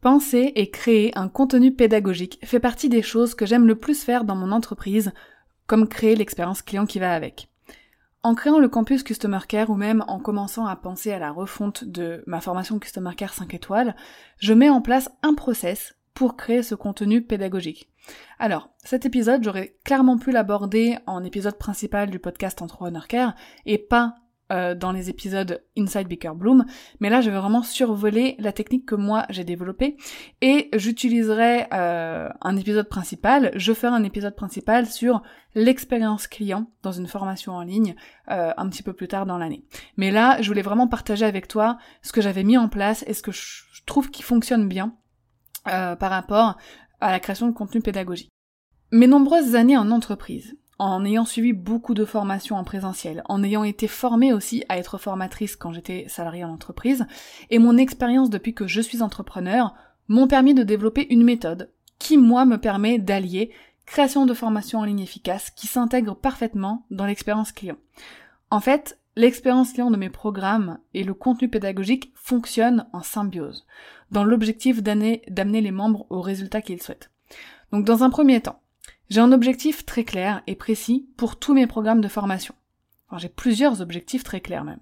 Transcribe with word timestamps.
Penser 0.00 0.52
et 0.54 0.70
créer 0.70 1.16
un 1.18 1.28
contenu 1.28 1.74
pédagogique 1.74 2.38
fait 2.44 2.60
partie 2.60 2.88
des 2.88 3.02
choses 3.02 3.34
que 3.34 3.46
j'aime 3.46 3.66
le 3.66 3.74
plus 3.74 4.04
faire 4.04 4.24
dans 4.24 4.36
mon 4.36 4.52
entreprise, 4.52 5.12
comme 5.66 5.88
créer 5.88 6.14
l'expérience 6.14 6.62
client 6.62 6.86
qui 6.86 7.00
va 7.00 7.12
avec. 7.14 7.48
En 8.22 8.34
créant 8.34 8.60
le 8.60 8.68
campus 8.68 9.02
Customer 9.02 9.40
Care 9.48 9.70
ou 9.70 9.74
même 9.74 10.04
en 10.06 10.20
commençant 10.20 10.66
à 10.66 10.76
penser 10.76 11.12
à 11.12 11.18
la 11.18 11.32
refonte 11.32 11.84
de 11.84 12.22
ma 12.26 12.40
formation 12.40 12.78
Customer 12.78 13.14
Care 13.16 13.34
5 13.34 13.54
étoiles, 13.54 13.96
je 14.38 14.54
mets 14.54 14.70
en 14.70 14.82
place 14.82 15.10
un 15.22 15.34
process 15.34 15.94
pour 16.14 16.36
créer 16.36 16.62
ce 16.62 16.74
contenu 16.74 17.22
pédagogique. 17.22 17.88
Alors, 18.38 18.70
cet 18.84 19.06
épisode, 19.06 19.44
j'aurais 19.44 19.76
clairement 19.84 20.18
pu 20.18 20.30
l'aborder 20.30 20.98
en 21.06 21.24
épisode 21.24 21.58
principal 21.58 22.10
du 22.10 22.18
podcast 22.18 22.60
Entrepreneur 22.62 23.06
Care 23.08 23.34
et 23.66 23.78
pas 23.78 24.14
euh, 24.50 24.74
dans 24.74 24.92
les 24.92 25.10
épisodes 25.10 25.62
Inside 25.76 26.08
Baker 26.08 26.32
Bloom, 26.34 26.64
mais 27.00 27.10
là 27.10 27.20
je 27.20 27.28
vais 27.28 27.36
vraiment 27.36 27.62
survoler 27.62 28.34
la 28.38 28.52
technique 28.52 28.86
que 28.86 28.94
moi 28.94 29.26
j'ai 29.28 29.44
développée 29.44 29.96
et 30.40 30.70
j'utiliserai 30.74 31.66
euh, 31.72 32.30
un 32.40 32.56
épisode 32.56 32.88
principal, 32.88 33.50
je 33.56 33.72
ferai 33.74 33.94
un 33.94 34.04
épisode 34.04 34.34
principal 34.34 34.86
sur 34.86 35.22
l'expérience 35.54 36.26
client 36.26 36.70
dans 36.82 36.92
une 36.92 37.06
formation 37.06 37.52
en 37.52 37.62
ligne 37.62 37.94
euh, 38.30 38.52
un 38.56 38.68
petit 38.68 38.82
peu 38.82 38.94
plus 38.94 39.08
tard 39.08 39.26
dans 39.26 39.36
l'année. 39.38 39.64
Mais 39.96 40.10
là 40.10 40.40
je 40.40 40.48
voulais 40.48 40.62
vraiment 40.62 40.88
partager 40.88 41.26
avec 41.26 41.46
toi 41.46 41.76
ce 42.02 42.12
que 42.12 42.22
j'avais 42.22 42.44
mis 42.44 42.56
en 42.56 42.68
place 42.68 43.04
et 43.06 43.14
ce 43.14 43.22
que 43.22 43.32
je 43.32 43.84
trouve 43.86 44.10
qui 44.10 44.22
fonctionne 44.22 44.66
bien 44.66 44.94
par 45.64 46.10
rapport 46.10 46.56
à 47.00 47.12
la 47.12 47.20
création 47.20 47.46
de 47.46 47.52
contenu 47.52 47.82
pédagogique. 47.82 48.30
Mes 48.90 49.06
nombreuses 49.06 49.54
années 49.54 49.76
en 49.76 49.90
entreprise, 49.90 50.56
en 50.78 51.04
ayant 51.04 51.24
suivi 51.24 51.52
beaucoup 51.52 51.94
de 51.94 52.04
formations 52.04 52.56
en 52.56 52.64
présentiel, 52.64 53.22
en 53.28 53.42
ayant 53.42 53.64
été 53.64 53.88
formée 53.88 54.32
aussi 54.32 54.64
à 54.68 54.78
être 54.78 54.98
formatrice 54.98 55.56
quand 55.56 55.72
j'étais 55.72 56.06
salariée 56.08 56.44
en 56.44 56.52
entreprise, 56.52 57.06
et 57.50 57.58
mon 57.58 57.76
expérience 57.76 58.30
depuis 58.30 58.54
que 58.54 58.66
je 58.66 58.80
suis 58.80 59.02
entrepreneur 59.02 59.74
m'ont 60.06 60.28
permis 60.28 60.54
de 60.54 60.62
développer 60.62 61.12
une 61.12 61.24
méthode 61.24 61.70
qui, 61.98 62.16
moi, 62.16 62.44
me 62.44 62.58
permet 62.58 62.98
d'allier 62.98 63.50
création 63.86 64.26
de 64.26 64.34
formations 64.34 64.80
en 64.80 64.84
ligne 64.84 65.00
efficace 65.00 65.50
qui 65.50 65.66
s'intègre 65.66 66.14
parfaitement 66.14 66.84
dans 66.90 67.06
l'expérience 67.06 67.52
client. 67.52 67.78
En 68.50 68.60
fait, 68.60 68.98
l'expérience 69.16 69.72
client 69.72 69.90
de 69.90 69.96
mes 69.96 70.10
programmes 70.10 70.78
et 70.94 71.02
le 71.02 71.14
contenu 71.14 71.48
pédagogique 71.48 72.12
fonctionnent 72.14 72.86
en 72.92 73.02
symbiose, 73.02 73.66
dans 74.10 74.24
l'objectif 74.24 74.82
d'amener 74.82 75.22
les 75.28 75.70
membres 75.70 76.06
aux 76.10 76.20
résultats 76.20 76.62
qu'ils 76.62 76.82
souhaitent. 76.82 77.10
Donc 77.72 77.84
dans 77.84 78.04
un 78.04 78.10
premier 78.10 78.40
temps, 78.40 78.60
j'ai 79.08 79.20
un 79.20 79.32
objectif 79.32 79.86
très 79.86 80.04
clair 80.04 80.42
et 80.46 80.54
précis 80.54 81.08
pour 81.16 81.38
tous 81.38 81.54
mes 81.54 81.66
programmes 81.66 82.00
de 82.00 82.08
formation. 82.08 82.54
J'ai 83.16 83.28
plusieurs 83.28 83.80
objectifs 83.80 84.22
très 84.22 84.40
clairs 84.40 84.64
même. 84.64 84.80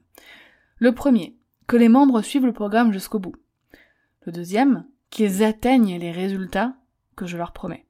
Le 0.78 0.92
premier, 0.92 1.36
que 1.66 1.76
les 1.76 1.88
membres 1.88 2.22
suivent 2.22 2.46
le 2.46 2.52
programme 2.52 2.92
jusqu'au 2.92 3.18
bout. 3.18 3.36
Le 4.22 4.32
deuxième, 4.32 4.84
qu'ils 5.10 5.44
atteignent 5.44 5.98
les 5.98 6.10
résultats 6.10 6.74
que 7.14 7.26
je 7.26 7.36
leur 7.36 7.52
promets. 7.52 7.86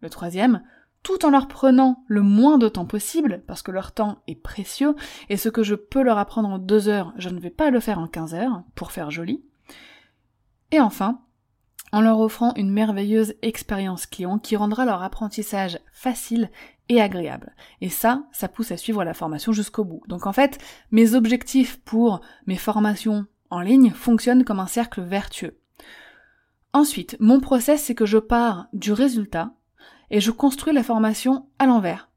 Le 0.00 0.08
troisième, 0.08 0.62
tout 1.02 1.24
en 1.24 1.30
leur 1.30 1.48
prenant 1.48 2.04
le 2.06 2.22
moins 2.22 2.58
de 2.58 2.68
temps 2.68 2.86
possible, 2.86 3.42
parce 3.46 3.62
que 3.62 3.70
leur 3.70 3.92
temps 3.92 4.22
est 4.26 4.34
précieux, 4.34 4.94
et 5.28 5.36
ce 5.36 5.48
que 5.48 5.62
je 5.62 5.74
peux 5.74 6.02
leur 6.02 6.18
apprendre 6.18 6.48
en 6.48 6.58
deux 6.58 6.88
heures, 6.88 7.12
je 7.16 7.28
ne 7.28 7.40
vais 7.40 7.50
pas 7.50 7.70
le 7.70 7.80
faire 7.80 7.98
en 7.98 8.06
quinze 8.06 8.34
heures, 8.34 8.62
pour 8.74 8.92
faire 8.92 9.10
joli. 9.10 9.44
Et 10.72 10.80
enfin, 10.80 11.20
en 11.92 12.00
leur 12.00 12.20
offrant 12.20 12.54
une 12.54 12.70
merveilleuse 12.70 13.34
expérience 13.42 14.06
client 14.06 14.38
qui 14.38 14.56
rendra 14.56 14.84
leur 14.84 15.02
apprentissage 15.02 15.78
facile 15.92 16.50
et 16.88 17.00
agréable. 17.00 17.54
Et 17.80 17.88
ça, 17.88 18.24
ça 18.32 18.48
pousse 18.48 18.72
à 18.72 18.76
suivre 18.76 19.04
la 19.04 19.14
formation 19.14 19.52
jusqu'au 19.52 19.84
bout. 19.84 20.02
Donc 20.08 20.26
en 20.26 20.32
fait, 20.32 20.58
mes 20.90 21.14
objectifs 21.14 21.80
pour 21.80 22.20
mes 22.46 22.56
formations 22.56 23.26
en 23.50 23.60
ligne 23.60 23.90
fonctionnent 23.90 24.44
comme 24.44 24.60
un 24.60 24.66
cercle 24.66 25.00
vertueux. 25.00 25.58
Ensuite, 26.72 27.16
mon 27.18 27.40
process, 27.40 27.82
c'est 27.82 27.94
que 27.94 28.06
je 28.06 28.18
pars 28.18 28.66
du 28.72 28.92
résultat 28.92 29.52
et 30.10 30.20
je 30.20 30.30
construis 30.30 30.72
la 30.72 30.82
formation 30.82 31.46
à 31.58 31.66
l'envers. 31.66 32.08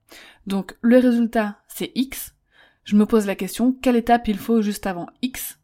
Donc 0.48 0.76
le 0.82 0.98
résultat, 0.98 1.60
c'est 1.68 1.92
X. 1.96 2.36
Je 2.84 2.96
me 2.96 3.06
pose 3.06 3.26
la 3.26 3.36
question, 3.36 3.74
quelle 3.82 3.96
étape 3.96 4.28
il 4.28 4.38
faut 4.38 4.62
juste 4.62 4.86
avant 4.88 5.08
X? 5.22 5.60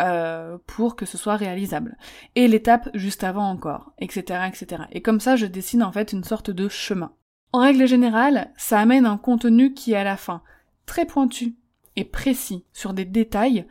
Euh, 0.00 0.56
pour 0.66 0.96
que 0.96 1.04
ce 1.04 1.18
soit 1.18 1.36
réalisable. 1.36 1.96
Et 2.34 2.48
l'étape 2.48 2.88
juste 2.94 3.22
avant 3.22 3.48
encore, 3.50 3.92
etc., 3.98 4.40
etc. 4.48 4.84
Et 4.92 5.02
comme 5.02 5.20
ça, 5.20 5.36
je 5.36 5.46
dessine 5.46 5.82
en 5.82 5.92
fait 5.92 6.12
une 6.12 6.24
sorte 6.24 6.50
de 6.50 6.68
chemin. 6.68 7.12
En 7.52 7.60
règle 7.60 7.86
générale, 7.86 8.50
ça 8.56 8.78
amène 8.78 9.06
un 9.06 9.18
contenu 9.18 9.74
qui 9.74 9.92
est 9.92 9.96
à 9.96 10.04
la 10.04 10.16
fin 10.16 10.42
très 10.86 11.04
pointu 11.04 11.56
et 11.96 12.04
précis 12.04 12.64
sur 12.72 12.94
des 12.94 13.04
détails 13.04 13.66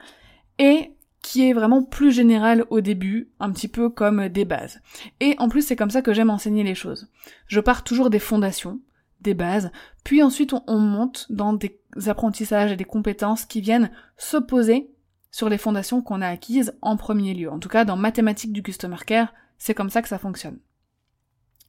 et 0.60 0.94
qui 1.22 1.50
est 1.50 1.54
vraiment 1.54 1.84
plus 1.84 2.12
général 2.12 2.66
au 2.70 2.82
début, 2.82 3.30
un 3.40 3.52
petit 3.52 3.68
peu 3.68 3.90
comme 3.90 4.30
des 4.30 4.46
bases. 4.46 4.82
Et 5.20 5.36
en 5.40 5.50
plus, 5.50 5.64
c'est 5.64 5.76
comme 5.76 5.90
ça 5.90 6.02
que 6.02 6.14
j'aime 6.14 6.30
enseigner 6.30 6.64
les 6.64 6.76
choses. 6.76 7.10
Je 7.48 7.60
pars 7.60 7.84
toujours 7.84 8.10
des 8.10 8.20
fondations, 8.20 8.80
des 9.22 9.34
bases, 9.34 9.72
puis 10.04 10.24
ensuite 10.24 10.54
on, 10.54 10.64
on 10.68 10.80
monte 10.80 11.26
dans 11.30 11.54
des 11.54 11.80
apprentissages 12.08 12.72
et 12.72 12.78
des 12.78 12.86
compétences 12.86 13.46
qui 13.46 13.62
viennent 13.62 13.92
s'opposer 14.18 14.90
sur 15.32 15.50
les 15.50 15.58
fondations 15.58 16.02
qu'on 16.02 16.22
a 16.22 16.28
acquises 16.28 16.74
en 16.82 16.98
premier 16.98 17.34
lieu. 17.34 17.52
En 17.52 17.60
tout 17.60 17.70
cas, 17.70 17.86
dans 17.86 17.98
mathématiques 17.98 18.54
du 18.54 18.64
customer 18.64 18.98
care, 19.06 19.34
c'est 19.58 19.74
comme 19.74 19.90
ça 19.90 20.02
que 20.02 20.08
ça 20.08 20.18
fonctionne. 20.18 20.60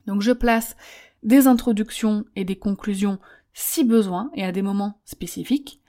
Donc 0.06 0.22
je 0.22 0.32
place 0.32 0.76
des 1.22 1.46
introductions 1.46 2.24
et 2.36 2.44
des 2.44 2.56
conclusions 2.56 3.18
si 3.52 3.84
besoin 3.84 4.30
et 4.34 4.44
à 4.44 4.52
des 4.52 4.62
moments 4.62 5.00
spécifiques. 5.04 5.80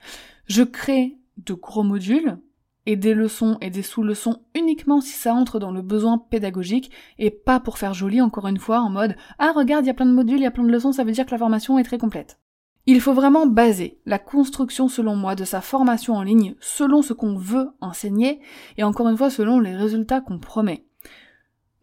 Je 0.46 0.62
crée 0.62 1.16
de 1.38 1.54
gros 1.54 1.82
modules 1.82 2.38
et 2.84 2.96
des 2.96 3.14
leçons 3.14 3.58
et 3.60 3.70
des 3.70 3.82
sous-leçons 3.82 4.42
uniquement 4.54 5.00
si 5.00 5.12
ça 5.12 5.34
entre 5.34 5.60
dans 5.60 5.70
le 5.70 5.82
besoin 5.82 6.18
pédagogique 6.18 6.90
et 7.18 7.30
pas 7.30 7.60
pour 7.60 7.78
faire 7.78 7.94
joli 7.94 8.20
encore 8.20 8.48
une 8.48 8.58
fois 8.58 8.80
en 8.80 8.90
mode 8.90 9.16
ah 9.38 9.52
regarde 9.54 9.84
il 9.84 9.88
y 9.88 9.90
a 9.90 9.94
plein 9.94 10.06
de 10.06 10.12
modules, 10.12 10.38
il 10.38 10.42
y 10.42 10.46
a 10.46 10.50
plein 10.50 10.64
de 10.64 10.72
leçons, 10.72 10.92
ça 10.92 11.04
veut 11.04 11.12
dire 11.12 11.24
que 11.24 11.30
la 11.30 11.38
formation 11.38 11.78
est 11.78 11.84
très 11.84 11.98
complète. 11.98 12.38
Il 12.86 13.00
faut 13.00 13.14
vraiment 13.14 13.46
baser 13.46 14.00
la 14.06 14.18
construction, 14.18 14.88
selon 14.88 15.14
moi, 15.14 15.36
de 15.36 15.44
sa 15.44 15.60
formation 15.60 16.14
en 16.14 16.22
ligne 16.22 16.56
selon 16.60 17.00
ce 17.02 17.12
qu'on 17.12 17.36
veut 17.36 17.70
enseigner 17.80 18.40
et 18.76 18.82
encore 18.82 19.08
une 19.08 19.16
fois 19.16 19.30
selon 19.30 19.60
les 19.60 19.76
résultats 19.76 20.20
qu'on 20.20 20.40
promet. 20.40 20.84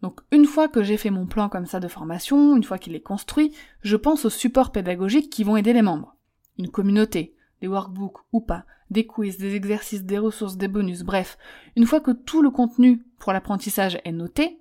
Donc 0.02 0.20
une 0.30 0.46
fois 0.46 0.68
que 0.68 0.82
j'ai 0.82 0.96
fait 0.96 1.10
mon 1.10 1.26
plan 1.26 1.48
comme 1.48 1.66
ça 1.66 1.80
de 1.80 1.88
formation, 1.88 2.56
une 2.56 2.64
fois 2.64 2.78
qu'il 2.78 2.94
est 2.94 3.00
construit, 3.00 3.54
je 3.82 3.96
pense 3.96 4.24
aux 4.24 4.30
supports 4.30 4.72
pédagogiques 4.72 5.30
qui 5.30 5.44
vont 5.44 5.56
aider 5.56 5.72
les 5.72 5.82
membres. 5.82 6.16
Une 6.58 6.70
communauté, 6.70 7.34
des 7.60 7.68
workbooks 7.68 8.18
ou 8.32 8.40
pas, 8.40 8.64
des 8.90 9.06
quiz, 9.06 9.38
des 9.38 9.54
exercices, 9.54 10.04
des 10.04 10.18
ressources, 10.18 10.56
des 10.56 10.68
bonus, 10.68 11.02
bref. 11.02 11.38
Une 11.76 11.86
fois 11.86 12.00
que 12.00 12.10
tout 12.10 12.42
le 12.42 12.50
contenu 12.50 13.04
pour 13.18 13.32
l'apprentissage 13.32 14.00
est 14.04 14.12
noté, 14.12 14.58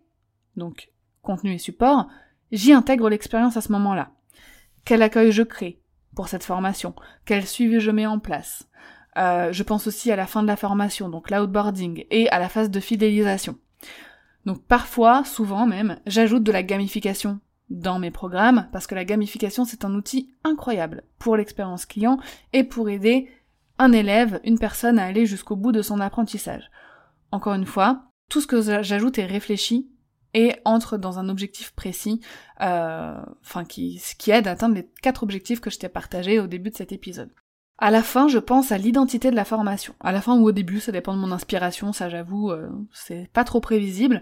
donc 0.55 0.91
contenu 1.21 1.53
et 1.53 1.57
support, 1.57 2.07
j'y 2.51 2.73
intègre 2.73 3.09
l'expérience 3.09 3.57
à 3.57 3.61
ce 3.61 3.71
moment-là. 3.71 4.11
Quel 4.85 5.01
accueil 5.01 5.31
je 5.31 5.43
crée? 5.43 5.81
Cette 6.27 6.43
formation, 6.43 6.93
quel 7.25 7.45
suivi 7.45 7.79
je 7.79 7.91
mets 7.91 8.05
en 8.05 8.19
place? 8.19 8.67
Euh, 9.17 9.51
je 9.51 9.63
pense 9.63 9.87
aussi 9.87 10.11
à 10.11 10.15
la 10.15 10.27
fin 10.27 10.41
de 10.41 10.47
la 10.47 10.55
formation, 10.55 11.09
donc 11.09 11.29
l'outboarding, 11.29 12.05
et 12.11 12.29
à 12.29 12.39
la 12.39 12.49
phase 12.49 12.69
de 12.69 12.79
fidélisation. 12.79 13.57
Donc 14.45 14.63
parfois, 14.63 15.23
souvent 15.23 15.65
même, 15.65 15.99
j'ajoute 16.05 16.43
de 16.43 16.51
la 16.51 16.63
gamification 16.63 17.39
dans 17.69 17.99
mes 17.99 18.11
programmes, 18.11 18.67
parce 18.71 18.87
que 18.87 18.95
la 18.95 19.05
gamification 19.05 19.65
c'est 19.65 19.85
un 19.85 19.93
outil 19.93 20.33
incroyable 20.43 21.03
pour 21.19 21.37
l'expérience 21.37 21.85
client 21.85 22.19
et 22.53 22.63
pour 22.63 22.89
aider 22.89 23.29
un 23.77 23.91
élève, 23.91 24.39
une 24.43 24.59
personne 24.59 24.99
à 24.99 25.05
aller 25.05 25.25
jusqu'au 25.25 25.55
bout 25.55 25.71
de 25.71 25.81
son 25.81 25.99
apprentissage. 25.99 26.69
Encore 27.31 27.53
une 27.53 27.65
fois, 27.65 28.03
tout 28.29 28.41
ce 28.41 28.47
que 28.47 28.61
j'ajoute 28.81 29.19
est 29.19 29.25
réfléchi 29.25 29.89
et 30.33 30.55
entre 30.65 30.97
dans 30.97 31.19
un 31.19 31.29
objectif 31.29 31.71
précis, 31.71 32.21
euh, 32.61 33.19
qui, 33.67 34.01
qui 34.17 34.31
aide 34.31 34.47
à 34.47 34.51
atteindre 34.51 34.75
les 34.75 34.89
quatre 35.01 35.23
objectifs 35.23 35.59
que 35.59 35.69
je 35.69 35.79
t'ai 35.79 35.89
partagés 35.89 36.39
au 36.39 36.47
début 36.47 36.69
de 36.69 36.75
cet 36.75 36.91
épisode. 36.91 37.29
À 37.77 37.91
la 37.91 38.03
fin, 38.03 38.27
je 38.27 38.39
pense 38.39 38.71
à 38.73 38.77
l'identité 38.77 39.31
de 39.31 39.35
la 39.35 39.45
formation. 39.45 39.95
À 40.01 40.11
la 40.11 40.21
fin 40.21 40.37
ou 40.37 40.45
au 40.45 40.51
début, 40.51 40.81
ça 40.81 40.91
dépend 40.91 41.13
de 41.13 41.19
mon 41.19 41.31
inspiration, 41.31 41.93
ça 41.93 42.09
j'avoue, 42.09 42.51
euh, 42.51 42.69
c'est 42.91 43.29
pas 43.31 43.45
trop 43.45 43.61
prévisible. 43.61 44.21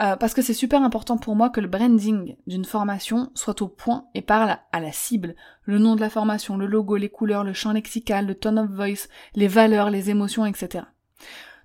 Euh, 0.00 0.16
parce 0.16 0.32
que 0.32 0.40
c'est 0.40 0.54
super 0.54 0.82
important 0.82 1.18
pour 1.18 1.36
moi 1.36 1.50
que 1.50 1.60
le 1.60 1.68
branding 1.68 2.36
d'une 2.46 2.64
formation 2.64 3.30
soit 3.34 3.60
au 3.60 3.68
point 3.68 4.06
et 4.14 4.22
parle 4.22 4.56
à 4.72 4.80
la 4.80 4.92
cible. 4.92 5.34
Le 5.64 5.78
nom 5.78 5.96
de 5.96 6.00
la 6.00 6.08
formation, 6.08 6.56
le 6.56 6.66
logo, 6.66 6.96
les 6.96 7.10
couleurs, 7.10 7.44
le 7.44 7.52
champ 7.52 7.72
lexical, 7.72 8.26
le 8.26 8.34
tone 8.34 8.58
of 8.58 8.70
voice, 8.70 9.08
les 9.34 9.48
valeurs, 9.48 9.90
les 9.90 10.08
émotions, 10.08 10.46
etc. 10.46 10.84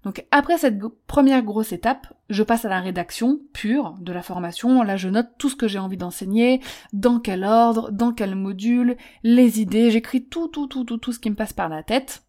Donc 0.07 0.25
après 0.31 0.57
cette 0.57 0.79
première 1.05 1.43
grosse 1.43 1.73
étape, 1.73 2.13
je 2.29 2.41
passe 2.41 2.63
à 2.63 2.69
la 2.69 2.79
rédaction 2.79 3.41
pure 3.51 3.97
de 3.99 4.13
la 4.13 4.21
formation. 4.21 4.81
Là, 4.81 4.95
je 4.95 5.09
note 5.09 5.27
tout 5.37 5.49
ce 5.49 5.57
que 5.57 5.67
j'ai 5.67 5.79
envie 5.79 5.97
d'enseigner, 5.97 6.61
dans 6.93 7.19
quel 7.19 7.43
ordre, 7.43 7.91
dans 7.91 8.13
quel 8.13 8.33
module, 8.33 8.95
les 9.23 9.59
idées. 9.59 9.91
J'écris 9.91 10.23
tout, 10.23 10.47
tout, 10.47 10.65
tout, 10.67 10.85
tout, 10.85 10.95
tout 10.95 11.11
ce 11.11 11.19
qui 11.19 11.29
me 11.29 11.35
passe 11.35 11.51
par 11.51 11.67
la 11.67 11.83
tête. 11.83 12.23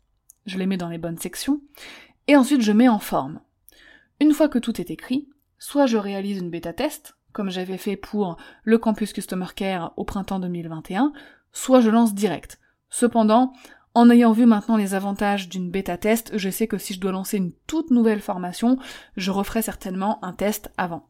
Je 0.45 0.59
les 0.59 0.67
mets 0.67 0.77
dans 0.77 0.89
les 0.89 0.99
bonnes 0.99 1.19
sections. 1.19 1.61
Et 2.27 2.35
ensuite, 2.35 2.63
je 2.63 2.73
mets 2.73 2.89
en 2.89 2.99
forme. 2.99 3.39
Une 4.19 4.33
fois 4.33 4.49
que 4.49 4.59
tout 4.59 4.81
est 4.81 4.91
écrit, 4.91 5.29
soit 5.61 5.87
je 5.87 5.99
réalise 5.99 6.39
une 6.39 6.51
bêta 6.51 6.73
test, 6.73 7.17
comme 7.33 7.49
j'avais 7.49 7.79
fait 7.79 7.97
pour 7.97 8.39
le 8.65 8.79
campus 8.79 9.13
Customer 9.13 9.47
Care 9.55 9.93
au 9.97 10.03
printemps 10.03 10.41
2021, 10.41 11.13
soit 11.53 11.81
je 11.81 11.91
lance 11.91 12.13
direct. 12.13 12.59
Cependant, 12.91 13.53
en 13.99 14.11
ayant 14.11 14.31
vu 14.31 14.47
maintenant 14.47 14.77
les 14.77 14.95
avantages 14.95 15.49
d'une 15.49 15.73
bêta 15.73 15.99
test, 15.99 16.31
je 16.39 16.51
sais 16.51 16.69
que 16.69 16.79
si 16.79 16.95
je 16.95 17.01
dois 17.01 17.11
lancer 17.11 17.37
une 17.37 17.53
toute 17.67 17.91
nouvelle 17.91 18.21
formation, 18.21 18.79
je 19.17 19.33
referai 19.33 19.61
certainement 19.61 20.25
un 20.25 20.33
test 20.33 20.71
avant. 20.77 21.09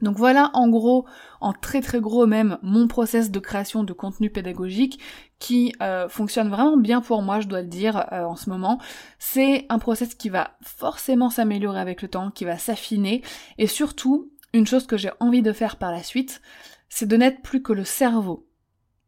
Donc 0.00 0.16
voilà 0.16 0.52
en 0.54 0.68
gros, 0.68 1.06
en 1.40 1.52
très 1.52 1.80
très 1.80 2.00
gros 2.00 2.28
même, 2.28 2.56
mon 2.62 2.86
process 2.86 3.32
de 3.32 3.38
création 3.40 3.82
de 3.82 3.92
contenu 3.92 4.30
pédagogique 4.30 5.00
qui 5.40 5.74
euh, 5.82 6.08
fonctionne 6.08 6.50
vraiment 6.50 6.76
bien 6.76 7.00
pour 7.00 7.20
moi, 7.20 7.40
je 7.40 7.48
dois 7.48 7.62
le 7.62 7.68
dire 7.68 8.06
euh, 8.12 8.22
en 8.22 8.36
ce 8.36 8.48
moment. 8.48 8.78
C'est 9.18 9.66
un 9.68 9.80
process 9.80 10.14
qui 10.14 10.28
va 10.28 10.56
forcément 10.62 11.30
s'améliorer 11.30 11.80
avec 11.80 12.00
le 12.00 12.06
temps, 12.06 12.30
qui 12.30 12.44
va 12.44 12.58
s'affiner, 12.58 13.22
et 13.58 13.66
surtout, 13.66 14.30
une 14.52 14.68
chose 14.68 14.86
que 14.86 14.96
j'ai 14.96 15.10
envie 15.18 15.42
de 15.42 15.52
faire 15.52 15.78
par 15.78 15.90
la 15.90 16.04
suite, 16.04 16.40
c'est 16.88 17.06
de 17.06 17.16
n'être 17.16 17.42
plus 17.42 17.60
que 17.60 17.72
le 17.72 17.82
cerveau 17.82 18.46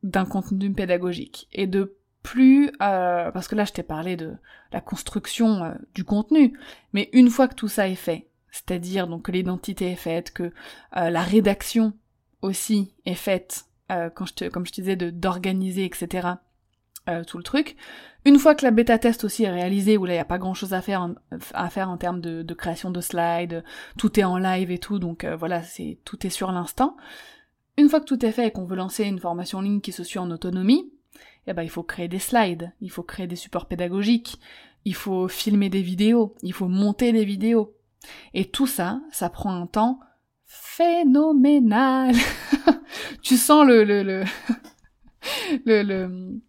d'un 0.03 0.25
contenu 0.25 0.73
pédagogique 0.73 1.47
et 1.53 1.69
de 1.69 1.97
plus 2.27 2.73
euh, 2.83 3.31
parce 3.31 3.47
que 3.47 3.55
là 3.55 3.65
je 3.65 3.73
t'ai 3.73 3.85
parlé 3.85 4.17
de 4.17 4.35
la 4.73 4.81
construction 4.81 5.63
euh, 5.63 5.75
du 5.95 6.03
contenu, 6.03 6.59
mais 6.93 7.09
une 7.13 7.31
fois 7.31 7.47
que 7.47 7.55
tout 7.55 7.69
ça 7.69 7.89
est 7.89 7.95
fait, 7.95 8.27
c'est-à-dire 8.51 9.07
donc 9.07 9.23
que 9.23 9.33
l'identité 9.33 9.93
est 9.93 9.97
faite, 9.97 10.33
que 10.33 10.53
euh, 10.97 11.09
la 11.09 11.23
rédaction 11.23 11.93
aussi 12.43 12.93
est 13.07 13.15
faite, 13.15 13.67
quand 13.89 14.49
comme 14.51 14.67
je 14.67 14.73
te 14.73 14.81
disais, 14.81 14.97
d'organiser, 14.97 15.85
etc. 15.85 16.29
tout 17.29 17.39
le 17.39 17.45
truc. 17.45 17.77
Une 18.25 18.39
fois 18.39 18.57
que 18.57 18.65
la 18.65 18.73
bêta 18.73 18.99
test 18.99 19.23
aussi 19.23 19.45
est 19.45 19.51
réalisée, 19.51 19.97
où 19.97 20.05
là 20.05 20.15
il 20.15 20.17
n'y 20.17 20.21
a 20.21 20.25
pas 20.25 20.39
grand 20.39 20.55
chose 20.55 20.75
à 20.75 20.83
faire 20.83 21.03
en, 21.03 21.15
à 21.55 21.71
faire 21.71 21.89
en 21.89 21.97
termes 21.97 22.21
de, 22.21 22.43
de, 22.43 22.55
création 22.55 22.91
de 22.91 23.01
slides, 23.01 23.63
tout 23.97 24.19
est 24.19 24.25
en 24.25 24.39
live 24.39 24.73
et 24.73 24.79
tout, 24.79 24.99
donc 24.99 25.25
voilà, 25.25 25.63
c'est 25.63 25.99
tout 26.05 26.27
est 26.27 26.31
sur 26.31 26.51
l'instant. 26.51 26.97
Une 27.79 27.89
fois 27.89 28.01
que 28.01 28.07
tout 28.07 28.25
est 28.27 28.33
fait 28.33 28.49
et 28.49 28.51
qu'on 28.51 28.65
veut 28.65 28.77
lancer 28.77 29.05
une 29.05 29.21
formation 29.21 29.59
en 29.59 29.63
ligne 29.63 29.81
qui 29.81 29.93
se 29.93 30.03
suit 30.03 30.19
en 30.19 30.31
autonomie, 30.33 30.91
eh 31.47 31.53
ben, 31.53 31.63
il 31.63 31.71
faut 31.71 31.83
créer 31.83 32.09
des 32.09 32.19
slides, 32.19 32.73
il 32.81 32.91
faut 32.91 33.03
créer 33.03 33.27
des 33.27 33.37
supports 33.37 33.67
pédagogiques, 33.67 34.41
il 34.85 34.95
faut 34.95 35.29
filmer 35.29 35.69
des 35.69 35.83
vidéos, 35.83 36.35
il 36.43 36.53
faut 36.53 36.69
monter 36.69 37.13
des 37.13 37.25
vidéos. 37.25 37.77
Et 38.35 38.47
tout 38.47 38.67
ça, 38.67 39.01
ça 39.11 39.31
prend 39.31 39.55
un 39.55 39.67
temps 39.67 40.01
phénoménal. 40.45 42.15
tu 43.23 43.37
sens 43.37 43.67
le, 43.67 43.85
le, 43.85 44.03
le, 44.03 44.25
le, 45.67 45.83
le 45.83 46.41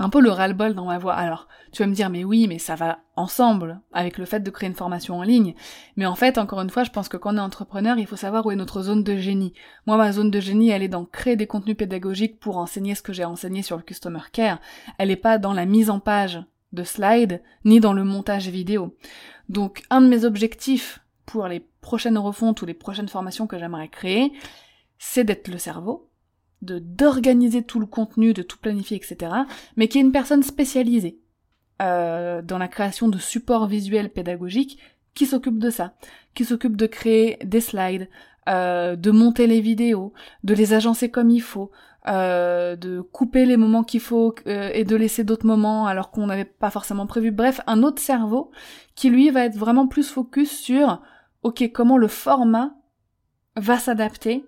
un 0.00 0.08
peu 0.08 0.20
le 0.20 0.30
ras-le-bol 0.30 0.74
dans 0.74 0.86
ma 0.86 0.98
voix. 0.98 1.12
Alors, 1.12 1.46
tu 1.72 1.82
vas 1.82 1.86
me 1.86 1.94
dire, 1.94 2.08
mais 2.08 2.24
oui, 2.24 2.48
mais 2.48 2.58
ça 2.58 2.74
va 2.74 3.00
ensemble 3.16 3.80
avec 3.92 4.16
le 4.16 4.24
fait 4.24 4.40
de 4.40 4.50
créer 4.50 4.68
une 4.68 4.74
formation 4.74 5.18
en 5.18 5.22
ligne. 5.22 5.54
Mais 5.96 6.06
en 6.06 6.14
fait, 6.14 6.38
encore 6.38 6.62
une 6.62 6.70
fois, 6.70 6.84
je 6.84 6.90
pense 6.90 7.10
que 7.10 7.18
quand 7.18 7.34
on 7.34 7.36
est 7.36 7.40
entrepreneur, 7.40 7.98
il 7.98 8.06
faut 8.06 8.16
savoir 8.16 8.46
où 8.46 8.50
est 8.50 8.56
notre 8.56 8.80
zone 8.80 9.04
de 9.04 9.18
génie. 9.18 9.52
Moi, 9.86 9.98
ma 9.98 10.10
zone 10.10 10.30
de 10.30 10.40
génie, 10.40 10.70
elle 10.70 10.82
est 10.82 10.88
dans 10.88 11.04
créer 11.04 11.36
des 11.36 11.46
contenus 11.46 11.76
pédagogiques 11.76 12.40
pour 12.40 12.56
enseigner 12.56 12.94
ce 12.94 13.02
que 13.02 13.12
j'ai 13.12 13.26
enseigné 13.26 13.62
sur 13.62 13.76
le 13.76 13.82
Customer 13.82 14.22
Care. 14.32 14.58
Elle 14.96 15.08
n'est 15.08 15.16
pas 15.16 15.36
dans 15.36 15.52
la 15.52 15.66
mise 15.66 15.90
en 15.90 16.00
page 16.00 16.42
de 16.72 16.82
slides, 16.82 17.42
ni 17.66 17.78
dans 17.78 17.92
le 17.92 18.04
montage 18.04 18.48
vidéo. 18.48 18.96
Donc, 19.50 19.82
un 19.90 20.00
de 20.00 20.08
mes 20.08 20.24
objectifs 20.24 21.00
pour 21.26 21.46
les 21.46 21.60
prochaines 21.82 22.18
refontes 22.18 22.62
ou 22.62 22.66
les 22.66 22.74
prochaines 22.74 23.08
formations 23.08 23.46
que 23.46 23.58
j'aimerais 23.58 23.88
créer, 23.88 24.32
c'est 24.98 25.24
d'être 25.24 25.48
le 25.48 25.58
cerveau, 25.58 26.09
de 26.62 26.78
d'organiser 26.78 27.62
tout 27.62 27.80
le 27.80 27.86
contenu, 27.86 28.32
de 28.32 28.42
tout 28.42 28.58
planifier, 28.58 28.96
etc. 28.96 29.32
Mais 29.76 29.88
qui 29.88 29.98
est 29.98 30.02
une 30.02 30.12
personne 30.12 30.42
spécialisée 30.42 31.18
euh, 31.82 32.42
dans 32.42 32.58
la 32.58 32.68
création 32.68 33.08
de 33.08 33.18
supports 33.18 33.66
visuels 33.66 34.10
pédagogiques 34.10 34.78
qui 35.14 35.26
s'occupe 35.26 35.58
de 35.58 35.70
ça, 35.70 35.94
qui 36.34 36.44
s'occupe 36.44 36.76
de 36.76 36.86
créer 36.86 37.38
des 37.44 37.60
slides, 37.60 38.08
euh, 38.48 38.96
de 38.96 39.10
monter 39.10 39.46
les 39.46 39.60
vidéos, 39.60 40.12
de 40.44 40.54
les 40.54 40.72
agencer 40.72 41.10
comme 41.10 41.30
il 41.30 41.42
faut, 41.42 41.70
euh, 42.08 42.76
de 42.76 43.02
couper 43.02 43.44
les 43.44 43.58
moments 43.58 43.84
qu'il 43.84 44.00
faut 44.00 44.34
euh, 44.46 44.70
et 44.72 44.84
de 44.84 44.96
laisser 44.96 45.22
d'autres 45.22 45.46
moments 45.46 45.86
alors 45.86 46.10
qu'on 46.10 46.26
n'avait 46.26 46.46
pas 46.46 46.70
forcément 46.70 47.06
prévu. 47.06 47.30
Bref, 47.30 47.60
un 47.66 47.82
autre 47.82 48.00
cerveau 48.00 48.50
qui 48.94 49.10
lui 49.10 49.28
va 49.28 49.44
être 49.44 49.56
vraiment 49.56 49.86
plus 49.86 50.08
focus 50.08 50.50
sur 50.50 51.02
ok 51.42 51.70
comment 51.72 51.98
le 51.98 52.08
format 52.08 52.72
va 53.56 53.78
s'adapter 53.78 54.46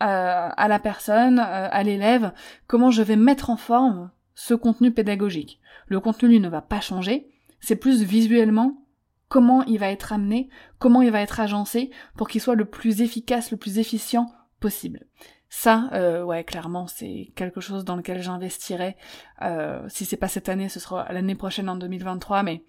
à 0.00 0.68
la 0.68 0.78
personne, 0.78 1.38
euh, 1.38 1.68
à 1.70 1.82
l'élève, 1.82 2.32
comment 2.66 2.90
je 2.90 3.02
vais 3.02 3.16
mettre 3.16 3.50
en 3.50 3.56
forme 3.56 4.10
ce 4.34 4.54
contenu 4.54 4.92
pédagogique. 4.92 5.60
Le 5.86 6.00
contenu 6.00 6.28
lui 6.28 6.40
ne 6.40 6.48
va 6.48 6.62
pas 6.62 6.80
changer, 6.80 7.28
c'est 7.60 7.76
plus 7.76 8.02
visuellement 8.02 8.84
comment 9.28 9.62
il 9.64 9.78
va 9.78 9.90
être 9.90 10.12
amené, 10.12 10.48
comment 10.78 11.02
il 11.02 11.10
va 11.10 11.20
être 11.20 11.40
agencé 11.40 11.90
pour 12.16 12.28
qu'il 12.28 12.40
soit 12.40 12.54
le 12.54 12.64
plus 12.64 13.02
efficace, 13.02 13.50
le 13.50 13.56
plus 13.56 13.78
efficient 13.78 14.32
possible. 14.60 15.06
Ça, 15.50 15.88
euh, 15.92 16.22
ouais, 16.22 16.44
clairement, 16.44 16.86
c'est 16.86 17.32
quelque 17.34 17.60
chose 17.60 17.84
dans 17.84 17.96
lequel 17.96 18.22
j'investirai. 18.22 18.96
Euh, 19.42 19.82
si 19.88 20.04
c'est 20.04 20.16
pas 20.18 20.28
cette 20.28 20.48
année, 20.48 20.68
ce 20.68 20.78
sera 20.78 21.10
l'année 21.12 21.34
prochaine 21.34 21.68
en 21.68 21.76
2023, 21.76 22.42
mais 22.42 22.64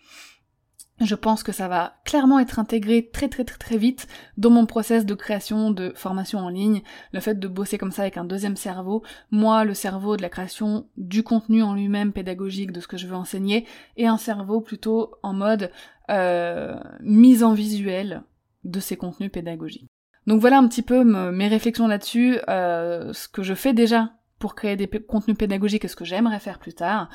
je 1.01 1.15
pense 1.15 1.43
que 1.43 1.51
ça 1.51 1.67
va 1.67 1.93
clairement 2.05 2.39
être 2.39 2.59
intégré 2.59 3.09
très 3.11 3.29
très 3.29 3.43
très 3.43 3.57
très 3.57 3.77
vite 3.77 4.07
dans 4.37 4.49
mon 4.49 4.65
process 4.65 5.05
de 5.05 5.13
création 5.13 5.71
de 5.71 5.91
formation 5.95 6.39
en 6.39 6.49
ligne. 6.49 6.81
Le 7.13 7.19
fait 7.19 7.39
de 7.39 7.47
bosser 7.47 7.77
comme 7.77 7.91
ça 7.91 8.03
avec 8.03 8.17
un 8.17 8.25
deuxième 8.25 8.57
cerveau, 8.57 9.03
moi 9.31 9.63
le 9.65 9.73
cerveau 9.73 10.17
de 10.17 10.21
la 10.21 10.29
création 10.29 10.87
du 10.97 11.23
contenu 11.23 11.63
en 11.63 11.73
lui-même 11.73 12.11
pédagogique 12.11 12.71
de 12.71 12.81
ce 12.81 12.87
que 12.87 12.97
je 12.97 13.07
veux 13.07 13.15
enseigner, 13.15 13.65
et 13.97 14.07
un 14.07 14.17
cerveau 14.17 14.61
plutôt 14.61 15.15
en 15.23 15.33
mode 15.33 15.71
euh, 16.09 16.79
mise 17.01 17.43
en 17.43 17.53
visuel 17.53 18.23
de 18.63 18.79
ces 18.79 18.97
contenus 18.97 19.31
pédagogiques. 19.31 19.87
Donc 20.27 20.41
voilà 20.41 20.57
un 20.57 20.67
petit 20.67 20.81
peu 20.83 21.03
mes 21.03 21.47
réflexions 21.47 21.87
là-dessus, 21.87 22.37
euh, 22.49 23.13
ce 23.13 23.27
que 23.27 23.41
je 23.41 23.53
fais 23.53 23.73
déjà 23.73 24.11
pour 24.37 24.55
créer 24.55 24.75
des 24.75 24.87
contenus 24.87 25.37
pédagogiques 25.37 25.85
et 25.85 25.87
ce 25.87 25.95
que 25.95 26.05
j'aimerais 26.05 26.39
faire 26.39 26.59
plus 26.59 26.73
tard. 26.73 27.09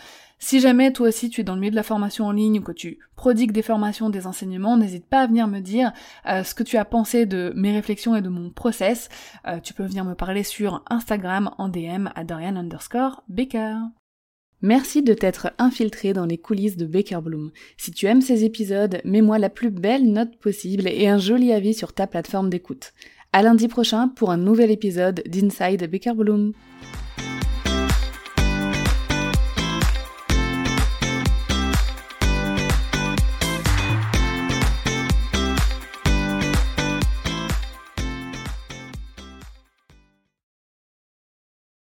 Si 0.47 0.61
jamais 0.61 0.93
toi 0.93 1.09
aussi 1.09 1.31
tu 1.31 1.41
es 1.41 1.45
dans 1.45 1.55
le 1.55 1.61
milieu 1.63 1.71
de 1.71 1.77
la 1.77 1.83
formation 1.83 2.27
en 2.27 2.31
ligne 2.31 2.59
ou 2.59 2.63
que 2.63 2.71
tu 2.71 2.99
prodigues 3.17 3.51
des 3.51 3.63
formations, 3.63 4.11
des 4.11 4.27
enseignements, 4.27 4.77
n'hésite 4.77 5.07
pas 5.07 5.23
à 5.23 5.27
venir 5.27 5.49
me 5.49 5.61
dire 5.61 5.91
euh, 6.29 6.45
ce 6.45 6.55
que 6.55 6.63
tu 6.63 6.77
as 6.77 6.85
pensé 6.85 7.25
de 7.25 7.55
mes 7.57 7.73
réflexions 7.73 8.15
et 8.15 8.21
de 8.21 8.29
mon 8.29 8.51
process. 8.51 9.09
Euh, 9.49 9.59
tu 9.59 9.73
peux 9.73 9.85
venir 9.85 10.05
me 10.05 10.13
parler 10.13 10.43
sur 10.43 10.85
Instagram 10.91 11.51
en 11.57 11.71
DM 11.71 12.11
à 12.15 12.25
Dorian 12.25 12.57
underscore 12.57 13.23
Baker. 13.31 13.77
Merci 14.61 15.03
de 15.03 15.15
t'être 15.15 15.51
infiltré 15.57 16.13
dans 16.13 16.27
les 16.27 16.37
coulisses 16.37 16.77
de 16.77 16.85
Baker 16.85 17.21
Bloom. 17.23 17.51
Si 17.79 17.91
tu 17.91 18.05
aimes 18.05 18.21
ces 18.21 18.45
épisodes, 18.45 19.01
mets-moi 19.07 19.39
la 19.39 19.49
plus 19.49 19.71
belle 19.71 20.13
note 20.13 20.37
possible 20.37 20.89
et 20.89 21.09
un 21.09 21.17
joli 21.17 21.55
avis 21.55 21.73
sur 21.73 21.95
ta 21.95 22.07
plateforme 22.07 22.51
d'écoute. 22.51 22.93
À 23.33 23.41
lundi 23.41 23.67
prochain 23.67 24.09
pour 24.09 24.31
un 24.31 24.37
nouvel 24.37 24.71
épisode 24.71 25.23
d'Inside 25.27 25.91
Baker 25.91 26.13
Bloom. 26.13 26.53